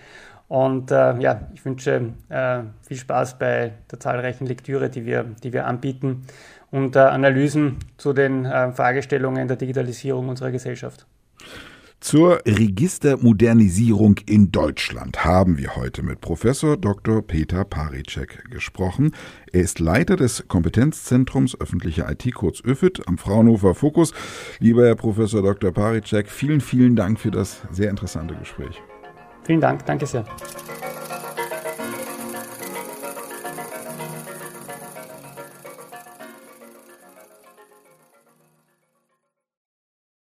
Und 0.48 0.90
äh, 0.90 1.18
ja, 1.18 1.48
ich 1.54 1.64
wünsche 1.64 2.12
äh, 2.28 2.60
viel 2.82 2.96
Spaß 2.96 3.38
bei 3.38 3.72
der 3.90 4.00
zahlreichen 4.00 4.46
Lektüre, 4.46 4.88
die 4.88 5.04
wir, 5.04 5.24
die 5.42 5.52
wir 5.52 5.66
anbieten 5.66 6.26
und 6.70 6.94
äh, 6.96 7.00
Analysen 7.00 7.78
zu 7.96 8.12
den 8.12 8.44
äh, 8.44 8.72
Fragestellungen 8.72 9.48
der 9.48 9.56
Digitalisierung 9.56 10.28
unserer 10.28 10.50
Gesellschaft. 10.52 11.06
Zur 11.98 12.40
Registermodernisierung 12.46 14.16
in 14.26 14.52
Deutschland 14.52 15.24
haben 15.24 15.58
wir 15.58 15.74
heute 15.74 16.02
mit 16.02 16.20
Professor 16.20 16.76
Dr. 16.76 17.26
Peter 17.26 17.64
Paricek 17.64 18.48
gesprochen. 18.50 19.12
Er 19.50 19.62
ist 19.62 19.80
Leiter 19.80 20.14
des 20.14 20.46
Kompetenzzentrums 20.46 21.58
öffentliche 21.58 22.06
IT, 22.08 22.32
kurz 22.34 22.62
ÖFIT, 22.64 23.08
am 23.08 23.18
Fraunhofer 23.18 23.74
Fokus. 23.74 24.12
Lieber 24.60 24.86
Herr 24.86 24.94
Professor 24.94 25.42
Dr. 25.42 25.72
Paricek, 25.72 26.28
vielen, 26.28 26.60
vielen 26.60 26.94
Dank 26.94 27.18
für 27.18 27.30
das 27.30 27.62
sehr 27.72 27.90
interessante 27.90 28.36
Gespräch. 28.36 28.80
Vielen 29.46 29.60
Dank, 29.60 29.86
danke 29.86 30.06
sehr. 30.06 30.24